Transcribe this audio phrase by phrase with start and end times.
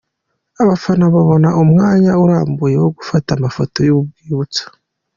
[0.63, 4.63] Abafana babona umwanya urambuye wo gufata amafoto y'urwibutso.